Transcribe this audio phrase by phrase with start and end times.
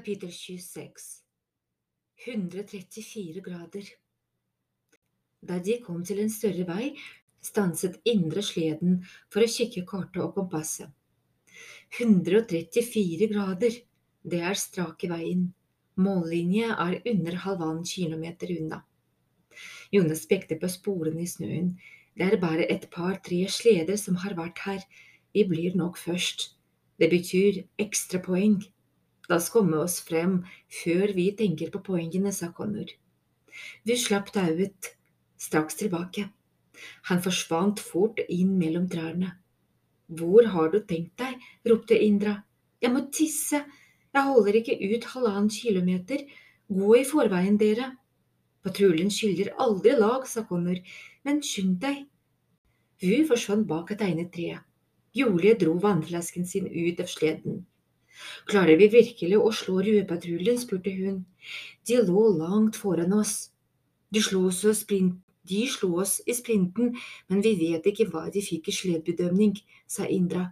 [0.00, 0.92] Kapittel 26
[2.26, 3.88] 134 grader
[5.44, 6.86] Da de kom til en større vei,
[7.44, 10.88] stanset Indre sleden for å kikke kartet og kompasset.
[11.98, 13.76] 134 grader,
[14.24, 15.44] det er strak i veien.
[16.00, 18.80] Mållinje er under halvannen kilometer unna.
[19.92, 21.74] Jonas pekte på sporene i snøen.
[22.16, 24.90] Det er bare et par-tre sleder som har vært her.
[25.36, 26.54] Vi blir nok først.
[26.96, 28.62] Det betyr ekstrapoeng.
[29.30, 30.40] La oss komme oss frem
[30.82, 32.90] før vi tenker på poengene, sa Connor.
[33.86, 34.90] Vi slapp tauet
[35.40, 36.26] straks tilbake.
[37.10, 39.36] Han forsvant fort inn mellom trærne.
[40.10, 41.38] Hvor har du tenkt deg?
[41.70, 42.40] ropte Indra.
[42.82, 43.62] Jeg må tisse,
[44.10, 46.24] jeg holder ikke ut halvannen kilometer,
[46.66, 47.92] gå i forveien, dere.
[48.64, 50.80] Patruljen skylder aldri lag, sa Connor,
[51.24, 52.02] men skynd deg.
[53.00, 54.58] Vu forsvant bak et egnet tre.
[55.14, 57.62] Julie dro vannflasken sin ut av sleden.
[58.50, 60.58] Klarer vi virkelig å slå Ruepatruljen?
[60.60, 61.24] spurte hun.
[61.86, 63.50] De lå langt foran oss.
[64.10, 64.64] De slo oss,
[65.50, 66.94] de slo oss i sprinten,
[67.28, 69.54] men vi vet ikke hva de fikk i sledbedømning,
[69.86, 70.50] sa Indra.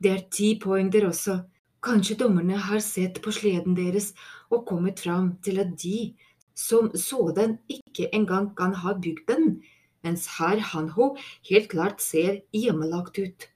[0.00, 1.40] Det er ti poeng der også.
[1.86, 4.12] Kanskje dommerne har sett på sleden deres
[4.50, 6.14] og kommet fram til at de
[6.56, 9.60] som sådan ikke engang kan ha bygd den,
[10.02, 11.14] mens herr Hanho
[11.50, 13.48] helt klart ser hjemmelagt ut.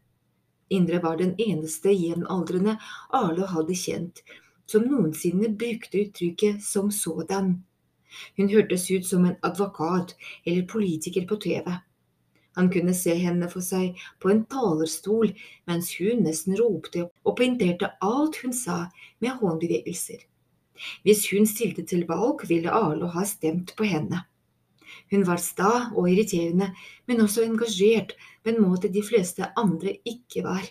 [0.70, 2.76] Indre var den eneste jevnaldrende
[3.10, 4.22] Arlo hadde kjent,
[4.70, 7.56] som noensinne brukte uttrykket som sådan.
[8.36, 11.72] Hun hørtes ut som en advokat eller politiker på TV.
[12.58, 15.30] Han kunne se henne for seg på en talerstol
[15.70, 18.82] mens hun nesten ropte og poengterte alt hun sa
[19.22, 20.26] med håndbevegelser.
[21.04, 24.24] Hvis hun stilte til valg, ville Arlo ha stemt på henne.
[25.12, 26.70] Hun var sta og irriterende,
[27.06, 30.68] men også engasjert på en måte de fleste andre ikke var.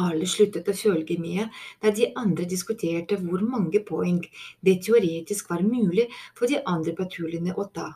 [0.00, 1.50] Alle sluttet å følge med
[1.82, 4.20] da de andre diskuterte hvor mange poeng
[4.64, 6.06] det teoretisk var mulig
[6.38, 7.88] for de andre patruljene å ta.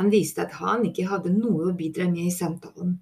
[0.00, 3.00] Han viste at han ikke hadde noe å bidra med i samtalen.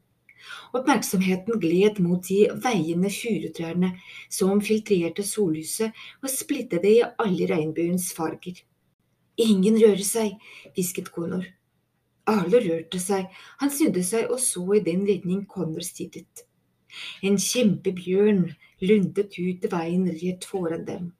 [0.74, 3.92] Oppmerksomheten gled mot de veiende furutrærne
[4.38, 8.62] som filtrerte sollyset og splittet det i alle regnbuens farger.
[9.40, 10.36] Ingen rører seg,
[10.74, 11.46] hvisket Konor.
[12.28, 13.30] Alle rørte seg,
[13.62, 16.44] han snudde seg og så i den retning Connor stirret.
[17.24, 18.42] En kjempebjørn
[18.84, 21.10] lundet ut veien rett foran dem.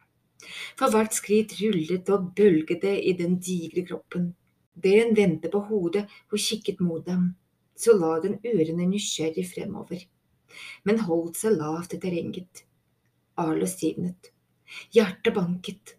[0.79, 4.33] For hvert skritt rullet og bølget det i den digre kroppen.
[4.75, 7.35] Den vendte på hodet og kikket mot dem.
[7.77, 10.03] Så la den ørene nysgjerrig fremover,
[10.85, 12.67] men holdt seg lavt i terrenget.
[13.41, 14.35] Arlo stivnet.
[14.93, 15.95] Hjertet banket.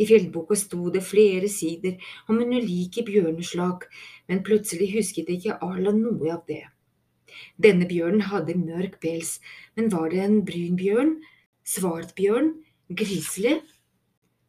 [0.00, 2.00] I fjellboka sto det flere sider
[2.32, 3.84] om en ulike bjørneslag,
[4.28, 6.62] men plutselig husket ikke Arla noe av det.
[7.60, 9.38] Denne bjørnen hadde mørk pels,
[9.76, 11.18] men var det en brynbjørn,
[11.74, 13.58] svartbjørn, svart grizzly?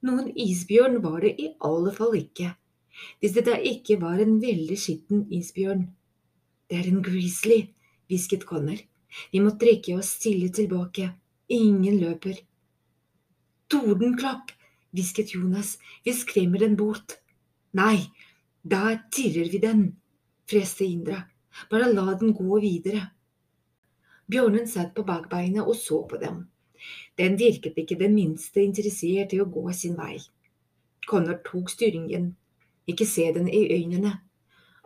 [0.08, 2.56] Noen isbjørn var det i alle fall ikke,
[3.20, 5.84] hvis det da ikke var en veldig skitten isbjørn.
[6.72, 7.60] Det er en grizzly,
[8.10, 8.80] hvisket Connor.
[9.32, 11.12] Vi må trekke oss stille tilbake.
[11.52, 12.40] Ingen løper.
[13.70, 14.56] Tordenklapp,
[14.96, 17.18] hvisket Jonas, vi skremmer den bort.
[17.78, 18.12] Nei,
[18.64, 19.86] da tirrer vi den,
[20.50, 21.24] freste Indra,
[21.72, 23.08] bare la den gå videre.
[24.32, 26.46] Bjørnen satt på bakbeinet og så på dem.
[27.20, 30.16] Den virket ikke det minste interessert i å gå sin vei.
[31.08, 32.32] Connor tok styringen.
[32.88, 34.14] Ikke se den i øynene.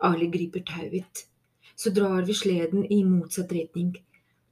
[0.04, 1.26] Ali griper tauet.
[1.76, 3.94] Så drar vi sleden i motsatt retning.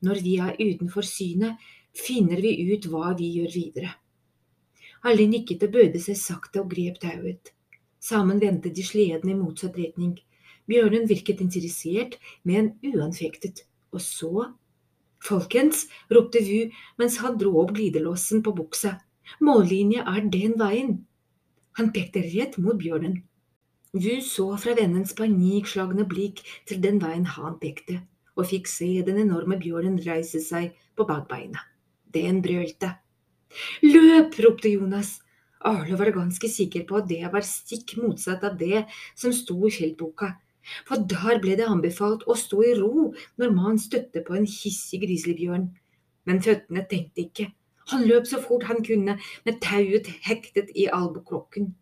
[0.05, 1.59] Når vi er utenfor synet,
[1.95, 3.93] finner vi ut hva vi gjør videre.
[5.05, 7.53] Alle nikket og bøyde seg sakte og grep tauet.
[8.01, 10.15] Sammen vendte de sleden i motsatt retning.
[10.69, 13.67] Bjørnen virket interessert, men uanfektet.
[13.93, 14.53] Og så…
[15.25, 18.99] Folkens, ropte Vu mens han dro opp glidelåsen på buksa.
[19.41, 20.99] Mållinja er den veien.
[21.81, 23.23] Han pekte rett mot bjørnen.
[23.95, 28.01] Vu så fra vennens panikkslagne blikk til den veien han pekte,
[28.37, 31.62] og fikk se den enorme bjørnen reise seg på bakbeina.
[32.12, 32.93] Den brølte.
[33.83, 34.39] Løp!
[34.45, 35.21] ropte Jonas.
[35.65, 38.85] Arlo var ganske sikker på at det var stikk motsatt av det
[39.17, 40.35] som sto i feltboka,
[40.89, 45.01] for der ble det anbefalt å stå i ro når man støtte på en hissig
[45.05, 45.71] grizzlybjørn.
[46.29, 47.49] Men føttene tenkte ikke.
[47.93, 51.75] Han løp så fort han kunne, med tauet hektet i albukroken.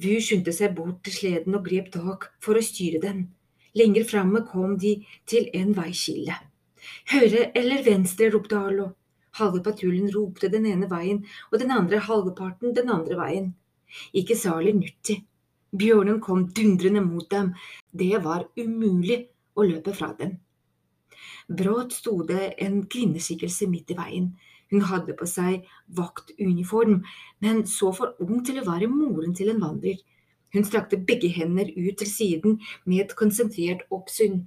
[0.00, 3.26] Vu skyndte seg bort til sleden og grep tak for å styre den.
[3.76, 4.98] Lenger framme kom de
[5.28, 6.36] til en veiskille.
[7.12, 8.92] Høyre eller venstre, ropte Arlo.
[9.38, 13.52] Halve patruljen ropte den ene veien, og den andre halvparten den andre veien.
[14.12, 15.22] Ikke særlig nyttig.
[15.78, 17.54] Bjørnen kom dundrende mot dem.
[17.92, 19.18] Det var umulig
[19.54, 20.36] å løpe fra dem.
[21.48, 24.28] Brått sto det en kvinneskikkelse midt i veien.
[24.68, 25.64] Hun hadde på seg
[25.96, 27.00] vaktuniform,
[27.44, 29.96] men så for ung til å være moren til en vandrer.
[30.52, 34.42] Hun strakte begge hender ut til siden med et konsentrert oppsyn.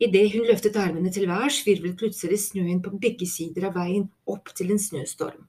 [0.00, 4.52] Idet hun løftet armene til værs, virvlet plutselig snøen på begge sider av veien opp
[4.56, 5.46] til en snøstorm.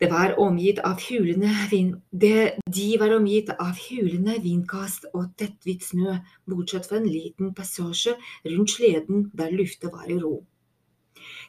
[0.00, 1.98] Det var omgitt av hulende vind...
[2.10, 6.14] Det, de var omgitt av hulende vindkast og tetthvit snø,
[6.48, 8.14] bortsett fra en liten passasje
[8.48, 10.38] rundt sleden der lufta var i ro.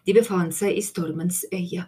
[0.04, 1.86] De befant seg i stormens øye.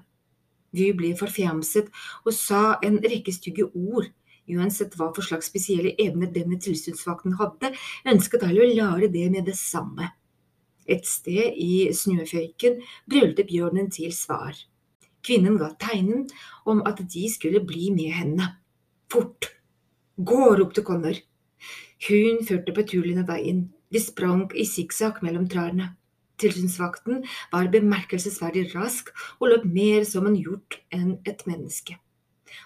[0.72, 1.92] Vi ble forfjamset
[2.24, 4.08] og sa en rekke stygge ord.
[4.52, 7.72] Uansett hva for slags spesielle evner denne tilsynsvakten hadde,
[8.10, 10.10] ønsket alle å lære det med det samme.
[10.84, 14.58] Et sted i snøføyken brølte bjørnen til svar.
[15.24, 16.26] Kvinnen ga tegnen
[16.68, 18.50] om at de skulle bli med henne.
[19.12, 19.54] Fort!
[20.20, 20.44] Gå!
[20.60, 21.16] ropte Connor.
[22.10, 23.70] Hun førte patruljen av veien.
[23.94, 25.94] De sprang i sikksakk mellom trærne.
[26.42, 27.22] Tilsynsvakten
[27.54, 31.96] var bemerkelsesverdig rask og løp mer som en hjort enn et menneske.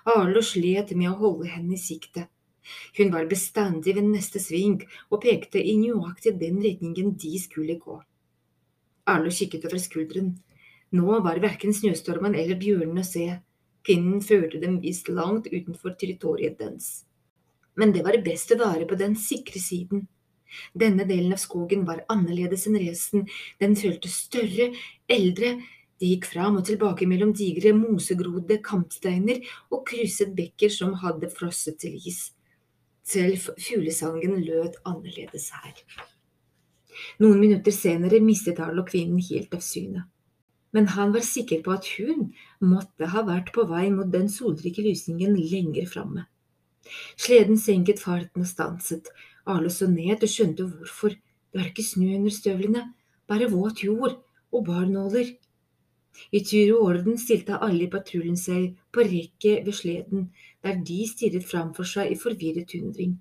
[0.06, 2.28] Arlo slet med å holde henne i sikte.
[2.98, 8.01] Hun var bestandig ved neste sving og pekte i nøyaktig den retningen de skulle gå.
[9.07, 10.34] Arlo kikket over skulderen.
[10.92, 13.28] Nå var verken snøstormen eller bjørnen å se.
[13.88, 17.06] Kvinnen førte dem visst langt utenfor territoriet dens.
[17.80, 20.07] Men det var best å være på den sikre siden.
[20.74, 23.28] Denne delen av skogen var annerledes enn resten,
[23.60, 24.72] den føltes større,
[25.12, 25.57] eldre,
[26.00, 29.42] de gikk fram og tilbake mellom digre, mosegrodde kantsteiner
[29.72, 32.32] og krysset bekker som hadde frosset til is.
[33.08, 35.82] Selv fuglesangen lød annerledes her.
[37.22, 40.06] Noen minutter senere mistet Arlo kvinnen helt av syne.
[40.76, 42.28] Men han var sikker på at hun
[42.60, 46.28] måtte ha vært på vei mot den solrike lysningen lenger framme.
[47.20, 49.10] Sleden senket farten og stanset,
[49.48, 51.16] Arlo så ned og skjønte hvorfor.
[51.16, 52.84] Det var ikke snø under støvlene,
[53.28, 54.18] bare våt jord
[54.52, 55.32] og barnåler.
[56.31, 60.30] I tur og orden stilte alle i patruljen seg på rekke ved sleden,
[60.64, 63.18] der de stirret framfor seg i forvirret undring.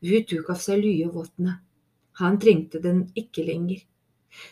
[0.00, 1.58] Vu tok av seg lue og vottene.
[2.20, 3.82] Han trengte den ikke lenger.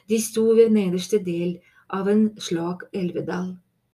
[0.09, 1.59] De sto ved nederste del
[1.89, 3.55] av en slak elvedal.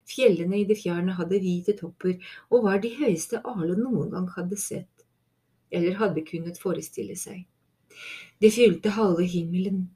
[0.09, 2.19] Fjellene i det fjerne hadde hvite topper
[2.50, 4.91] og var de høyeste Arle noen gang hadde sett
[5.75, 7.44] eller hadde kunnet forestille seg.
[8.41, 9.88] De fylte halve himmelen.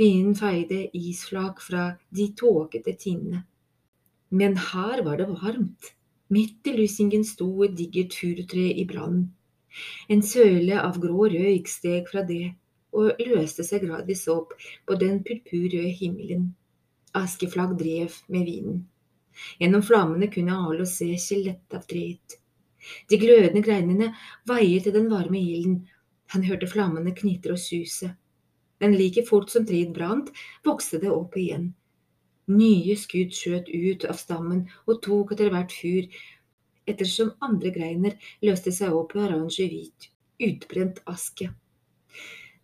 [0.00, 3.42] Vinden feide isflak fra de tåkete tinnene.
[4.30, 5.90] Men her var det varmt.
[6.32, 9.26] Midt i lysingen sto et digert furutre i brann.
[10.08, 12.54] En søle av grå røyk steg fra det
[12.96, 14.54] og løste seg gradvis opp
[14.86, 16.48] på den purpurrøde himmelen.
[17.20, 18.80] Askeflagg drev med vinden.
[19.60, 22.38] Gjennom flammene kunne Arlo se skjelettet av treet.
[23.10, 24.10] De glødende greinene
[24.48, 25.82] veier til den varme ilden.
[26.32, 28.14] Han hørte flammene knitre og suse.
[28.80, 30.30] Men like fort som treet brant,
[30.64, 31.70] vokste det opp igjen.
[32.50, 36.08] Nye skudd skjøt ut av stammen og tok etter hvert fyr,
[36.90, 40.08] ettersom andre greiner løste seg opp i oransje-hvit,
[40.48, 41.50] utbrent aske.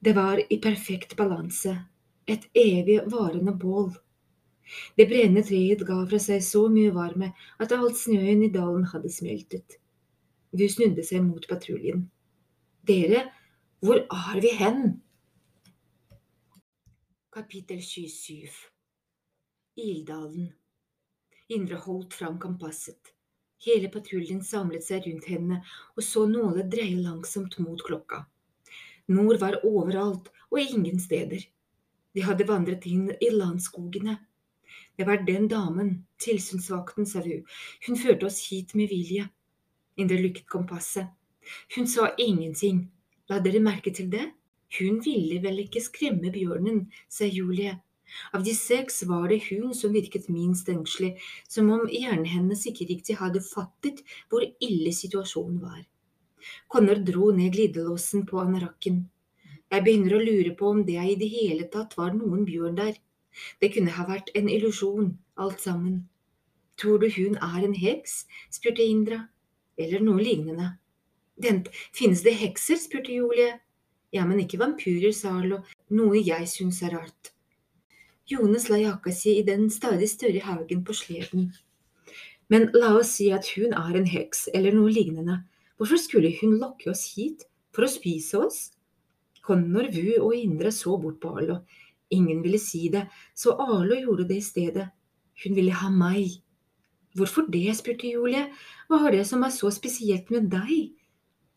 [0.00, 1.76] Det var i perfekt balanse,
[2.26, 3.92] et evig varende bål.
[4.98, 7.30] Det brennende treet ga fra seg så mye varme
[7.62, 9.78] at alt snøen i dalen hadde smeltet.
[10.56, 12.08] Vi snudde seg mot patruljen.
[12.86, 13.28] Dere,
[13.84, 14.96] hvor er vi hen?
[17.36, 18.48] Kapittel 27
[19.74, 20.52] Ildalen
[21.48, 23.10] Indre holdt fram kompasset.
[23.60, 25.58] Hele patruljen samlet seg rundt henne
[25.92, 28.22] og så Nåle dreie langsomt mot klokka.
[29.12, 31.44] Nord var overalt og ingen steder.
[32.16, 34.16] De hadde vandret inn i landskogene.
[34.96, 37.44] Det var den damen, tilsynsvakten, sa hun.
[37.84, 39.28] Hun førte oss hit med vilje.
[40.00, 41.12] Indre lykket kompasset.
[41.76, 42.86] Hun sa ingenting.
[43.28, 44.30] La dere merke til det?
[44.78, 47.76] Hun ville vel ikke skremme bjørnen, sa Julie.
[48.32, 51.16] Av de seks var det hun som virket minst engstelig,
[51.48, 55.82] som om hjernen hennes ikke riktig hadde fattet hvor ille situasjonen var.
[56.70, 59.04] Connor dro ned glidelåsen på anorakken.
[59.72, 62.94] Jeg begynner å lure på om det i det hele tatt var noen bjørn der.
[63.60, 66.04] Det kunne ha vært en illusjon, alt sammen.
[66.78, 68.24] Tror du hun er en heks?
[68.52, 69.24] spurte Indra
[69.76, 70.76] eller noe lignende.
[71.42, 72.78] Vent, finnes det hekser?
[72.80, 73.58] spurte Julie.
[74.16, 75.60] Ja, men ikke vampyrer, sa Arlo,
[75.92, 77.32] noe jeg syns er rart.
[78.26, 81.50] Jonas la jakka si i den stadig større haugen på sleden.
[82.50, 85.40] Men la oss si at hun er en heks eller noe lignende.
[85.76, 87.44] Hvorfor skulle hun lokke oss hit?
[87.76, 88.58] For å spise oss?
[89.44, 91.60] Connor, Vu og Indre så bort på Arlo.
[92.14, 93.04] Ingen ville si det,
[93.34, 94.88] så Arlo gjorde det i stedet.
[95.44, 96.38] Hun ville ha meg.
[97.18, 97.68] Hvorfor det?
[97.76, 98.46] spurte Julie.
[98.88, 100.94] Hva har det som er så spesielt med deg?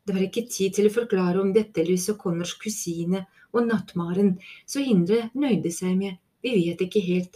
[0.10, 4.32] Det var ikke tid til å forklare om dette eller så Connors kusine og nattmaren,
[4.66, 7.36] så Indre nøyde seg med vi vet ikke helt,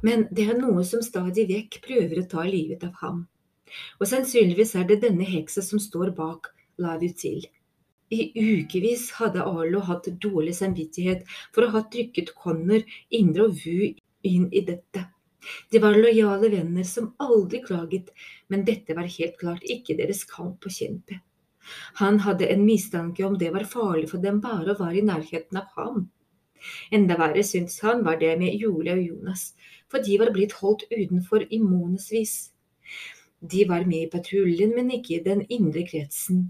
[0.00, 3.18] Men det er noe som stadig vekk prøver å ta livet av ham.
[4.00, 6.48] Og sannsynligvis er det denne heksa som står bak,
[6.80, 7.44] la vi til.
[8.08, 13.92] I ukevis hadde Arlo hatt dårlig samvittighet for å ha trykket Connor, Indre og Vu
[14.32, 15.04] inn i dette.
[15.68, 18.08] De var lojale venner som aldri klaget,
[18.48, 21.20] men dette var helt klart ikke deres kamp å kjempe.
[22.00, 25.60] Han hadde en mistanke om det var farlig for dem bare å være i nærheten
[25.60, 26.04] av ham.
[26.96, 29.52] Enda verre syntes han var det med Julie og Jonas,
[29.90, 32.34] for de var blitt holdt utenfor i månedsvis.
[33.40, 36.46] De var med i patruljen, men ikke i den indre kretsen.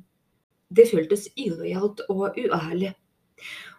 [0.71, 2.93] Det føltes illojalt og uærlig.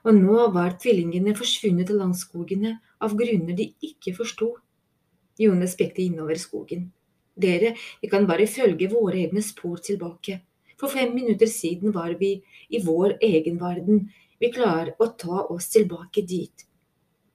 [0.05, 4.51] Og nå var tvillingene forsvunnet til langskogene av grunner de ikke forsto.
[5.39, 6.89] Jonas pekte innover skogen.
[7.35, 10.39] Dere, vi kan bare følge våre egne spor tilbake.
[10.79, 12.35] For fem minutter siden var vi
[12.69, 14.09] i vår egen verden.
[14.39, 16.65] Vi klarer å ta oss tilbake dit.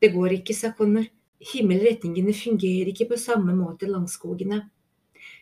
[0.01, 1.07] Det går ikke, sa Connor.
[1.53, 4.61] Himmelretningene fungerer ikke på samme måte langs skogene.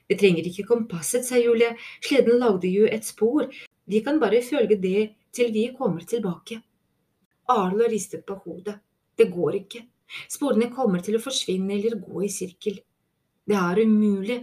[0.09, 1.75] Vi trenger ikke kompasset, sa Julie.
[2.05, 3.49] Sleden lagde jo et spor.
[3.89, 6.61] Vi kan bare følge det til vi kommer tilbake.
[7.51, 8.79] Arlo ristet på hodet.
[9.19, 9.83] Det går ikke.
[10.31, 12.79] Sporene kommer til å forsvinne eller gå i sirkel.
[13.49, 14.39] Det er umulig.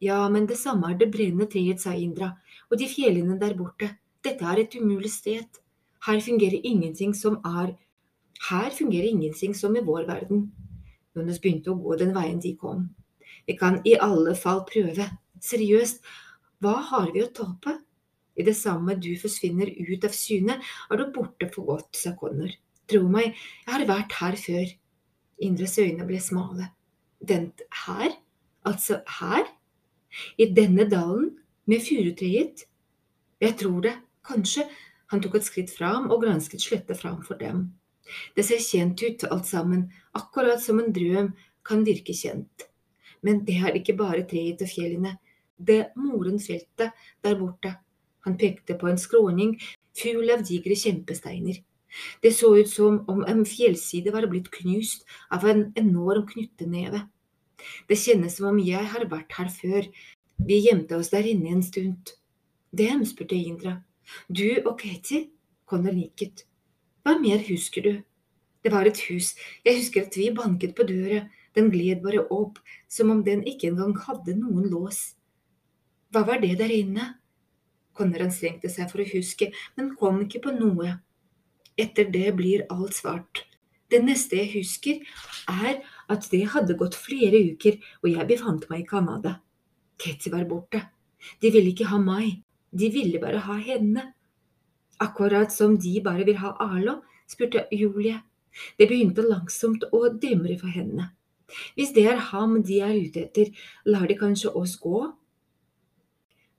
[0.00, 2.32] Ja, men det samme er det brennende treet, sa Indra,
[2.70, 3.90] og de fjellene der borte.
[4.24, 5.60] Dette er et umulig sted.
[6.06, 7.76] Her fungerer ingenting som er
[8.48, 10.46] Her fungerer ingenting som i vår verden.
[11.16, 12.88] Jonas begynte å gå den veien de kom.
[13.46, 15.10] Vi kan i alle fall prøve.
[15.40, 16.00] Seriøst,
[16.64, 17.76] hva har vi å tape?
[18.40, 20.56] I det samme du forsvinner ut av syne,
[20.88, 22.56] er du borte for godt, sa Connor.
[22.88, 24.74] Tro meg, jeg har vært her før.
[25.44, 26.72] Indres øyne ble smale.
[27.20, 28.16] Vent, her?
[28.64, 29.44] Altså her?
[30.38, 31.36] I denne dalen?
[31.66, 32.64] Med furutreet?
[33.40, 33.96] Jeg tror det.
[34.26, 34.66] Kanskje.
[35.10, 37.68] Han tok et skritt fram og gransket slettet framfor dem.
[38.34, 39.86] Det ser kjent ut, alt sammen,
[40.18, 41.32] akkurat som en drøm
[41.66, 42.66] kan virke kjent.
[43.22, 45.16] Men det er ikke bare treet og fjellene.
[45.56, 47.74] Det morenfeltet der borte.
[48.26, 49.56] Han pekte på en skråning
[49.96, 51.60] full av digre kjempesteiner.
[52.22, 57.02] Det så ut som om en fjellside var blitt knust av en enorm knytteneve.
[57.88, 59.88] Det kjennes som om jeg har vært her før.
[60.40, 62.14] Vi gjemte oss der inne en stund.
[62.72, 63.04] Dem?
[63.04, 63.80] spurte Indra.
[64.28, 65.28] Du og Katie?
[65.70, 66.44] Connor nikket.
[67.04, 67.92] Hva mer husker du?
[68.60, 69.32] Det var et hus,
[69.64, 71.22] jeg husker at vi banket på døra,
[71.56, 75.14] den gled bare opp, som om den ikke engang hadde noen lås.
[76.12, 77.06] Hva var det der inne?
[77.96, 80.98] Connor anstrengte seg for å huske, men kom ikke på noe.
[81.80, 83.46] Etter det blir alt svart.
[83.90, 85.00] Det neste jeg husker,
[85.50, 89.36] er at det hadde gått flere uker, og jeg befant meg i Canada.
[90.00, 90.82] Ketty var borte.
[91.40, 92.40] De ville ikke ha meg,
[92.72, 94.10] de ville bare ha henne.
[95.00, 98.18] Akkurat som de bare vil ha Arlo, spurte Julie.
[98.78, 101.12] Det begynte langsomt å demre for henne.
[101.74, 103.50] Hvis det er ham de er ute etter,
[103.86, 105.02] lar de kanskje oss gå?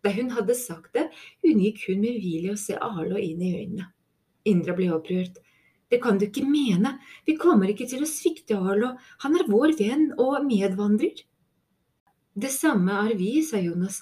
[0.02, 1.08] Da hun hadde sagt det,
[1.46, 3.92] unngikk hun med vilje å se Arlo inn i øynene.
[4.50, 5.38] Indra ble opprørt.
[5.92, 6.96] Det kan du ikke mene,
[7.28, 8.94] vi kommer ikke til å svikte Arlo,
[9.26, 11.20] han er vår venn og medvandrer.
[12.32, 14.00] Det samme er vi, sa Jonas,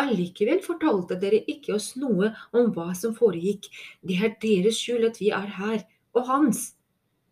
[0.00, 3.68] Allikevel fortalte dere ikke oss noe om hva som foregikk,
[4.04, 5.82] det er deres skyld at vi er her,
[6.16, 6.62] og hans.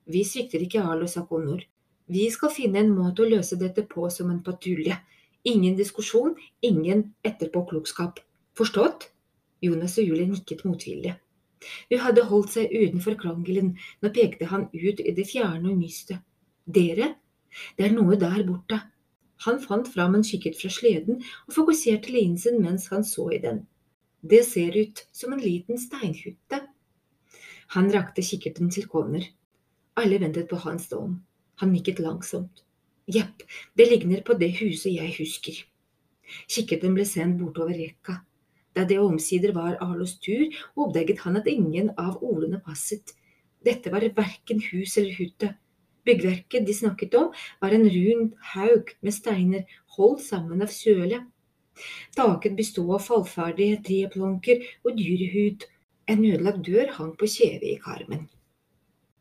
[0.09, 1.63] Vi svikter ikke Arlo, sa Konor.
[2.11, 4.97] Vi skal finne en måte å løse dette på som en patrulje.
[5.49, 8.21] Ingen diskusjon, ingen etterpåklokskap.
[8.57, 9.11] Forstått?
[9.65, 11.15] Jonas og Julie nikket motvillig.
[11.91, 16.21] Hun hadde holdt seg utenfor krangelen, nå pekte han ut i det fjerne og myste.
[16.65, 17.15] Dere,
[17.77, 18.81] det er noe der borte,
[19.45, 23.63] han fant fram en kikkert fra sleden og fokuserte linsen mens han så i den.
[24.21, 26.61] Det ser ut som en liten steinhytte.
[27.73, 29.25] Han rakte kikkerten til Connor.
[29.97, 31.23] Alle ventet på hans dom.
[31.63, 32.65] Han nikket langsomt.
[33.09, 33.43] Jepp,
[33.77, 35.57] det ligner på det huset jeg husker.
[36.51, 38.21] Kikkerten ble sendt bortover rekka.
[38.81, 43.13] Da det omsider var Arlos tur, oppdaget han at ingen av ordene passet.
[43.61, 45.51] Dette var verken hus eller hytte.
[46.09, 47.29] Byggverket de snakket om,
[47.61, 49.67] var en rund haug med steiner
[49.99, 51.27] holdt sammen av søle.
[52.17, 55.69] Taket bestod av fallferdige treplanker og dyrehud.
[56.09, 58.31] En ødelagt dør hang på kjeve i karmen.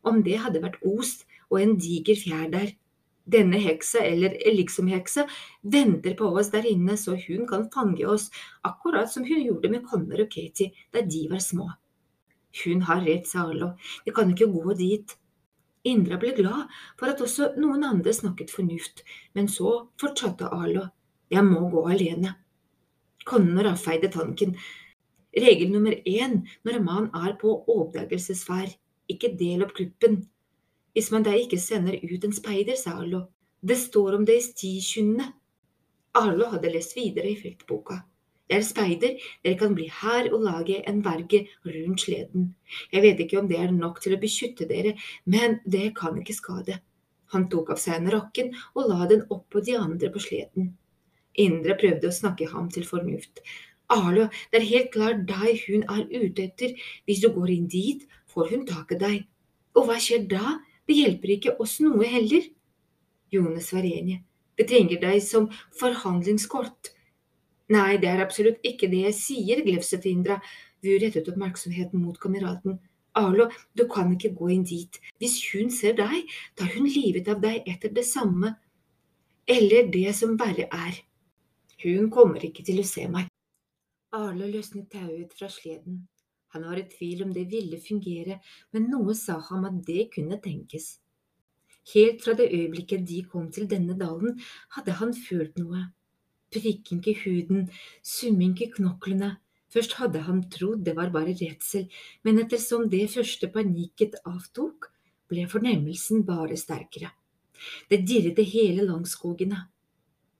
[0.08, 2.72] Om det hadde vært ost og en diger fjær der.
[3.30, 5.26] Denne heksa, eller liksom-heksa,
[5.62, 8.30] venter på oss der inne så hun kan fange oss,
[8.66, 11.68] akkurat som hun gjorde med Connor og Katie da de var små.
[12.64, 15.14] Hun har rett, sa Arlo, vi kan ikke gå dit.
[15.86, 16.66] Indra ble glad
[16.98, 19.04] for at også noen andre snakket fornuft,
[19.38, 20.88] men så fortsatte Arlo.
[21.30, 22.34] Jeg må gå alene.
[23.28, 24.56] Connor avfeide tanken.
[25.30, 28.74] Regel nummer én når man er på oppdagelsesferd,
[29.10, 30.24] ikke del opp gruppen.
[30.94, 33.26] Hvis man da ikke sender ut en speider, sa Arlo,
[33.62, 35.32] Det står om det i stikynnene.
[36.14, 38.00] Arlo hadde lest videre i feltboka.
[38.48, 42.54] Det er speider, dere kan bli her og lage en verge rundt sleden.
[42.92, 46.34] Jeg vet ikke om det er nok til å beskytte dere, men det kan ikke
[46.34, 46.80] skade.
[47.30, 50.72] Han tok av seg en rakken og la den oppå de andre på sleden.
[51.38, 53.38] Indre prøvde å snakke ham til fornuft.
[53.90, 56.74] Arlo, det er helt klart deg hun er ute etter.
[57.06, 58.02] Hvis du går inn dit,
[58.34, 59.22] får hun tak i deg.
[59.78, 60.58] Og hva skjer da?
[60.90, 62.48] Det hjelper ikke oss noe heller.
[63.30, 64.16] Jonas var enig.
[64.58, 65.46] Det trenger deg som
[65.78, 66.90] forhandlingskort.
[67.70, 70.40] Nei, det er absolutt ikke det jeg sier, glefset Indra.
[70.82, 72.80] Vi rettet oppmerksomheten mot kameraten.
[73.20, 73.46] Arlo,
[73.78, 74.98] du kan ikke gå inn dit.
[75.22, 76.26] Hvis hun ser deg,
[76.58, 78.56] tar hun livet av deg etter det samme.
[79.46, 80.98] Eller det som verre er.
[81.86, 83.30] Hun kommer ikke til å se meg.
[84.10, 86.08] Arlo løsnet tauet fra sleden.
[86.54, 88.40] Han var i tvil om det ville fungere,
[88.72, 90.98] men noe sa ham at det kunne tenkes.
[91.94, 94.38] Helt fra det øyeblikket de kom til denne dalen,
[94.76, 95.86] hadde han følt noe.
[96.50, 97.68] Prikking i huden,
[98.02, 99.36] summing i knoklene.
[99.70, 101.86] Først hadde han trodd det var bare redsel,
[102.26, 104.90] men ettersom det første panikket avtok,
[105.30, 107.12] ble fornemmelsen bare sterkere.
[107.90, 109.68] Det dirret hele langskogene.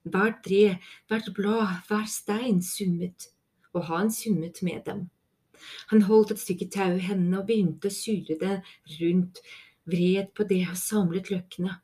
[0.03, 0.77] Hvert tre,
[1.07, 3.29] hvert blad, hver stein summet,
[3.71, 5.07] og han summet med dem.
[5.91, 8.57] Han holdt et stykke tau i hendene og begynte å sure det
[8.99, 9.41] rundt,
[9.91, 11.77] vred på det og samlet løkkene.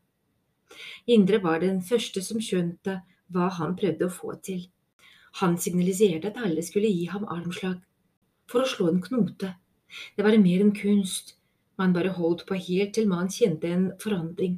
[1.16, 3.00] Indre var den første som skjønte
[3.34, 4.68] hva han prøvde å få til.
[5.42, 7.82] Han signaliserte at alle skulle gi ham armslag
[8.52, 9.54] for å slå en knote.
[10.16, 11.36] Det var mer enn kunst,
[11.78, 14.58] man bare holdt på helt til man kjente en forandring.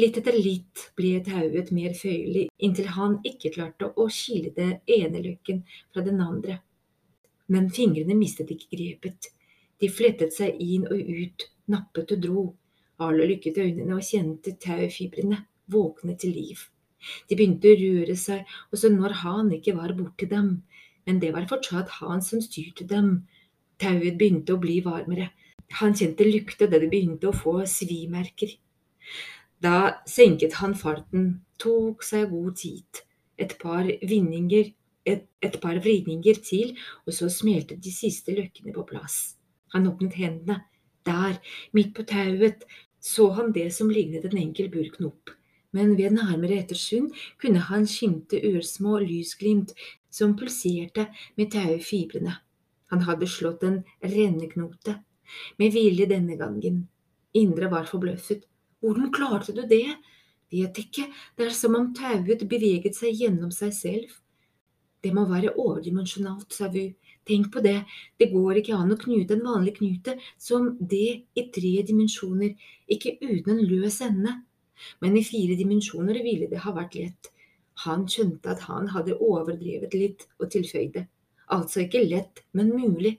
[0.00, 5.22] Litt etter litt ble tauet mer føyelig, inntil han ikke klarte å skille det ene
[5.26, 6.58] løkken fra den andre
[7.50, 9.30] men fingrene mistet ikke grepet.
[9.80, 12.44] De flettet seg inn og ut, nappet og dro.
[13.00, 16.66] Arlo lykket øynene og kjente taufibrene våkne til liv.
[17.28, 20.50] De begynte å røre seg, også når han ikke var borti dem,
[21.08, 23.22] men det var fortsatt han som styrte dem.
[23.80, 25.30] Tauet begynte å bli varmere.
[25.80, 28.52] Han kjente lukta da det begynte å få svimerker.
[29.64, 33.00] Da senket han farten, tok seg god tid.
[33.40, 34.74] Et par vinninger
[35.06, 39.36] et, et par vridninger til, og så smelte de siste løkkene på plass.
[39.74, 40.62] Han åpnet hendene.
[41.06, 41.38] Der,
[41.72, 42.66] midt på tauet,
[43.00, 45.32] så han det som lignet en enkel burknop,
[45.72, 47.08] men ved nærmere ettersyn
[47.40, 49.72] kunne han skimte ørsmå lysglimt
[50.12, 51.06] som pulserte
[51.38, 52.34] med taufibrene.
[52.90, 54.98] Han hadde slått en renneknote,
[55.56, 56.88] med vilje denne gangen.
[57.38, 58.42] Indre var forbløffet.
[58.82, 59.86] Hvordan klarte du det?
[60.50, 61.06] Vet ikke,
[61.38, 64.10] det er som om tauet beveget seg gjennom seg selv.
[65.00, 66.90] Det må være overdimensjonalt, sa Vu.
[67.26, 67.76] Tenk på det,
[68.18, 72.54] det går ikke an å knute en vanlig knute som det i tre dimensjoner,
[72.90, 74.34] ikke uten en løs ende.
[75.00, 77.30] Men i fire dimensjoner ville det ha vært lett.
[77.84, 81.06] Han skjønte at han hadde overdrevet litt, og tilføyde.
[81.54, 83.16] Altså ikke lett, men mulig.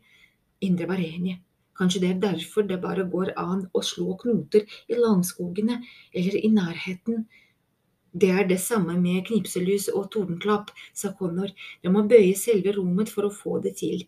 [0.62, 1.40] Indre var enig.
[1.78, 5.80] Kanskje det er derfor det bare går an å slå knoter i langskogene
[6.14, 7.24] eller i nærheten
[8.14, 11.52] det er det samme med knipselys og tordenklapp, sa Connor,
[11.84, 14.04] jeg må bøye selve rommet for å få det til.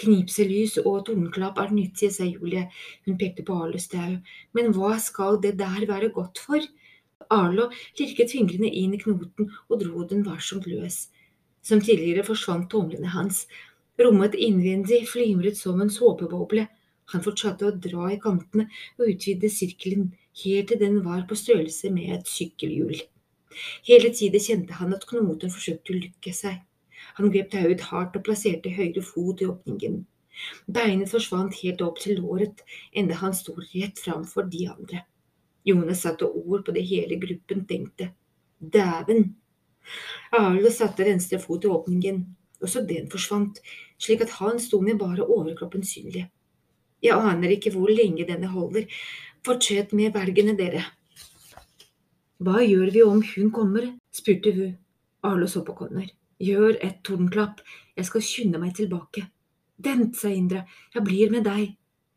[0.00, 2.64] Knipselys og tordenklapp er nyttige, sa Julie,
[3.06, 4.16] hun pekte på Arlo Stau,
[4.56, 6.66] men hva skal det der være godt for?
[7.30, 7.68] Arlo
[8.00, 11.06] lirket fingrene inn i knoten og dro den varsomt løs.
[11.62, 13.44] Som tidligere forsvant tomlene hans.
[14.00, 16.66] Rommet innvendig flimret som en såpeboble.
[17.12, 18.66] Han fortsatte å dra i kantene
[18.98, 20.10] og utvide sirkelen
[20.42, 22.98] helt til den var på størrelse med et sykkelhjul.
[23.88, 26.60] Hele tiden kjente han at knoten forsøkte å lykke seg.
[27.18, 30.02] Han grep tauet hardt og plasserte høyre fot i åpningen.
[30.66, 32.62] Beinet forsvant helt opp til låret,
[32.96, 35.04] enda han sto rett framfor de andre.
[35.66, 38.12] Jonas satte ord på det hele gruppen tenkte.
[38.60, 39.34] Dæven!
[40.36, 42.22] Arlo satte venstre fot i åpningen,
[42.60, 43.60] også den forsvant,
[44.00, 46.28] slik at han sto med bare overkroppen synlig.
[47.02, 48.84] Jeg aner ikke hvor lenge denne holder.
[49.44, 50.84] Fortsett med vergene, dere.
[52.40, 53.90] Hva gjør vi om hun kommer?
[54.16, 54.76] spurte hun.
[55.28, 56.08] Arlo så på Connor.
[56.40, 57.60] Gjør et tordenklapp,
[57.96, 59.26] jeg skal skynde meg tilbake.
[59.84, 60.62] Vent, sa Indra,
[60.94, 61.74] jeg blir med deg.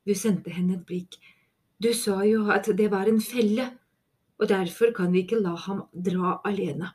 [0.08, 1.20] Hun sendte henne et blikk.
[1.84, 3.68] Du sa jo at det var en felle,
[4.40, 6.94] og derfor kan vi ikke la ham dra alene.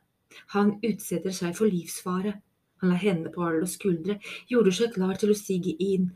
[0.57, 2.39] Han utsetter seg for livsfare.
[2.81, 4.17] Han la hendene på Arlos skuldre,
[4.49, 6.15] gjorde seg klar til å stige inn.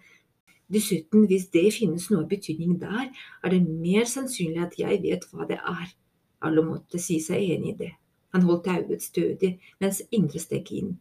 [0.72, 3.10] Dessuten, hvis det finnes noe betydning der,
[3.44, 5.90] er det mer sannsynlig at jeg vet hva det er.
[6.42, 7.92] Alle måtte si seg enig i det.
[8.32, 10.96] Han holdt tauet stødig mens Indre steg inn.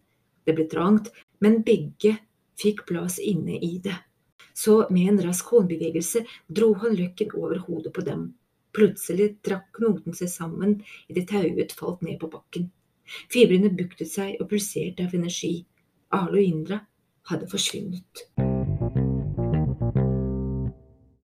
[0.46, 2.18] Det ble trangt, men begge
[2.60, 3.96] fikk plass inne i det.
[4.54, 8.28] Så med en rask håndbevegelse dro han løkken over hodet på dem.
[8.76, 10.78] Plutselig trakk knoten seg sammen
[11.12, 12.70] idet tauet falt ned på bakken.
[13.32, 15.58] Fibrene buktet seg og pulserte av energi.
[16.12, 16.80] Ale og Indra
[17.32, 18.41] hadde forsvunnet.